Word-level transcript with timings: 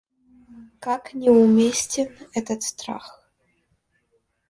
Как 0.79 1.13
неуместен 1.13 2.17
этот 2.33 2.63
страх. 2.63 3.23